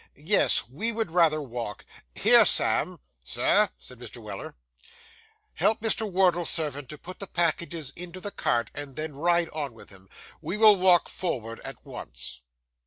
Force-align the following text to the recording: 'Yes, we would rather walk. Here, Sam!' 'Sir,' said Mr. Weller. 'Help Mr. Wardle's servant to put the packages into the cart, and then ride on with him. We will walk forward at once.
'Yes, 0.15 0.67
we 0.67 0.91
would 0.91 1.11
rather 1.11 1.43
walk. 1.43 1.85
Here, 2.15 2.43
Sam!' 2.43 2.97
'Sir,' 3.23 3.69
said 3.77 3.99
Mr. 3.99 4.17
Weller. 4.19 4.55
'Help 5.57 5.79
Mr. 5.79 6.11
Wardle's 6.11 6.49
servant 6.49 6.89
to 6.89 6.97
put 6.97 7.19
the 7.19 7.27
packages 7.27 7.91
into 7.91 8.19
the 8.19 8.31
cart, 8.31 8.71
and 8.73 8.95
then 8.95 9.13
ride 9.15 9.49
on 9.49 9.73
with 9.75 9.91
him. 9.91 10.09
We 10.41 10.57
will 10.57 10.75
walk 10.77 11.07
forward 11.07 11.59
at 11.59 11.85
once. 11.85 12.41